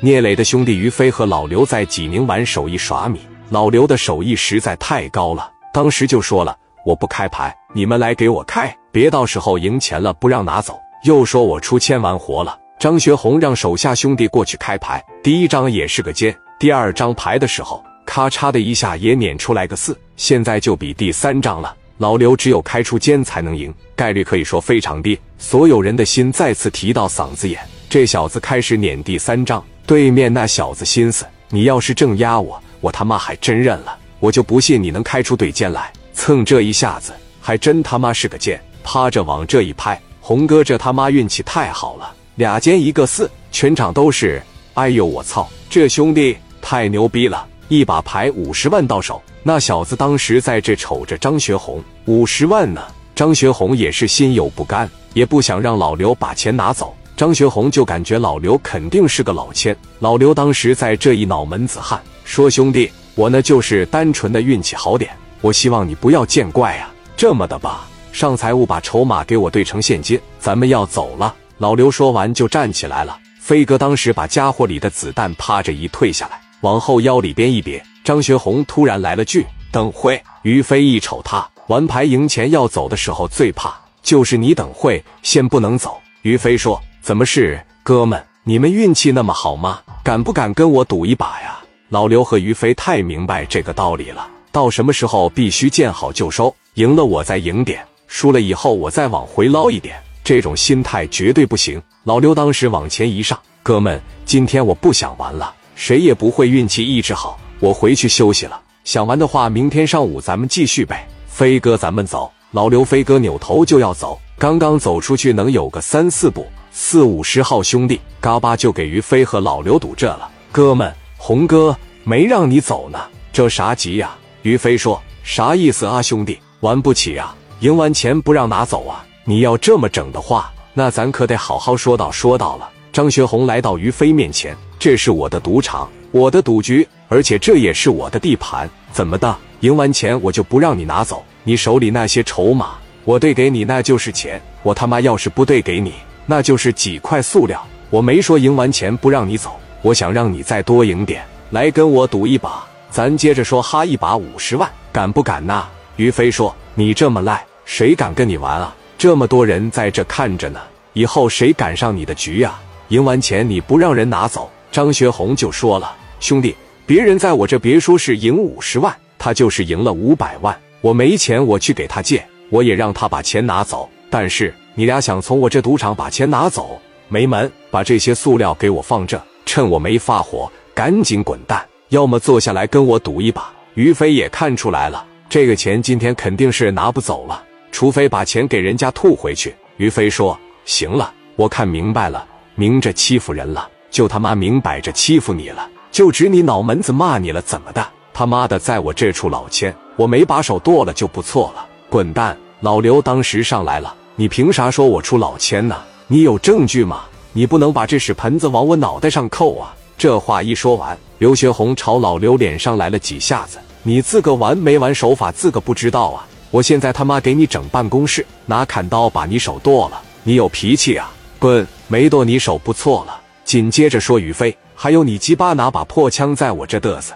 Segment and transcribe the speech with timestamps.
[0.00, 3.18] 聂磊的兄弟于飞和老刘在济宁玩手艺耍米，
[3.50, 12.56] 老刘的手艺实在太高了，当时就说了：“我不开牌，你们来给我开，别到时候赢钱了不让拿走。”又说我出千完活了。
[12.78, 21.74] 张学红让手下兄弟过去开牌，第一张也是个尖，第二张牌的时候，咔嚓的一下也撵出来个四，现在就比第三张了。
[21.96, 25.18] 老刘只有开出尖才能赢，概率可以说非常低。
[25.38, 27.58] 所有人的心再次提到嗓子眼，
[27.90, 29.60] 这小子开始撵第三张。
[29.88, 33.98] 对面那小子心思，你要是正压我，我他妈还真认了。
[34.20, 35.90] 我就不信你能开出对尖来。
[36.12, 44.42] 蹭这一下子，还真他妈是个尖，趴着往这一拍，红哥这他妈运气太好了，俩尖一个四，全场都是。
[44.74, 47.46] 哎呦我操，这兄弟太牛逼了！
[47.68, 52.82] 一把牌五十万到手，那小子当时在这瞅着张学红，五十万呢。
[53.14, 56.94] 张学红也是心有不甘，也不想让老刘把钱拿走。
[57.18, 59.76] 张学红就感觉老刘肯定是个老千。
[59.98, 65.10] 老刘当时在这一脑门子汗，说：“兄弟，我呢就是单纯的运气好点，
[65.40, 66.88] 我希望你不要见怪啊。
[67.16, 73.18] 这么的吧，上财务把筹码给我兑成现金，咱们要走了。”老刘说完就站起来了。
[73.40, 77.84] 飞哥当时把家伙里的子弹趴着一退下来，往后腰里边一别。
[78.04, 85.98] 张学红突然来了句：“等会。”于飞一瞅他，玩牌赢钱要走的时候最怕就是你等会，先不能走。
[86.22, 86.80] 于飞说。
[87.08, 88.22] 怎么是哥们？
[88.44, 89.80] 你们运气那么好吗？
[90.04, 91.58] 敢不敢跟我赌一把呀？
[91.88, 101.80] 老刘和于飞太明白这个道理了，到什么时候必须见好就收，赢了我再赢点，输了以后我再往回捞一点，这种心态绝对不行。
[102.04, 108.60] 老刘当时往前一上，哥们，今天我不想玩了，谁也不会运气一直好，我回去休息了。
[108.84, 111.08] 想玩的话，明天上午咱们继续呗。
[111.26, 112.30] 飞哥，咱们走。
[112.50, 116.46] 老刘，飞哥扭头就要走，刚刚走出去能有个三四步。
[116.70, 120.30] 四五十号兄弟，嘎巴就给于飞和老刘堵这了。
[120.52, 122.98] 哥们，红哥没让你走呢，
[123.32, 124.14] 这啥急呀？
[124.42, 126.38] 于飞说：“啥意思啊，兄弟？
[126.60, 127.34] 玩不起啊？
[127.60, 129.04] 赢完钱不让拿走啊？
[129.24, 138.68] 你要这么整的话，那咱可得好好说道说道了。”张学红来到于飞面前：“这是我的赌场，我的赌局，而且这也是我的地盘。
[138.92, 139.36] 怎么的？
[139.60, 141.24] 赢完钱我就不让你拿走？
[141.44, 144.40] 你手里那些筹码，我兑给你那就是钱。
[144.62, 145.92] 我他妈要是不兑给你……”
[146.30, 152.62] 那就是几块塑料，我没说赢完钱不让你走，我想让你再多赢点，来跟我赌一把。
[152.90, 155.66] 咱接着说，哈一把五十万，敢不敢呐？
[155.96, 158.76] 于飞说：“你这么赖，谁敢跟你玩啊？
[158.98, 160.60] 这么多人在这看着呢，
[160.92, 162.58] 以后谁敢上你的局呀？
[162.88, 177.50] 赢完钱你不让人拿走。”张学红就说了：“兄弟，别人在我这别说是赢五十万，他就是赢了五百万，我没钱我去给他借，我也让他把钱拿走，但是。”你俩想从我这赌场把钱拿走，没门！
[177.68, 181.66] 把这些塑料给我放这，趁我没发火，赶紧滚蛋！
[181.88, 183.52] 要么坐下来跟我赌一把。
[183.74, 189.52] 于飞也看出来了，这个钱今天肯定是拿不走了，除非把钱给人家吐回去。
[189.78, 192.24] 于飞说：“行了，我看明白了，
[192.54, 197.84] 明着欺负人了，就他妈明摆着欺负你了，就指你脑门子骂你了，怎么的？
[198.14, 203.92] 他妈的，在我这处老千，我没把手剁了就不错了，滚蛋！”老刘当时上来了。
[204.20, 205.76] 你凭啥说我出老千呢？
[206.08, 207.04] 你有证据吗？
[207.32, 209.72] 你不能把这屎盆子往我脑袋上扣啊！
[209.96, 213.58] 这话一说完，刘学红朝老刘脸上来了几下子。
[213.84, 216.26] 你自个玩没玩手法，自个不知道啊！
[216.50, 220.02] 我现在他妈给你整办公室，拿砍刀把你手剁了！
[220.24, 221.12] 你有脾气啊？
[221.38, 221.64] 滚！
[221.86, 223.20] 没剁你手不错了。
[223.44, 227.14] 紧接着说于飞，还有你鸡巴拿把破枪在我这嘚瑟。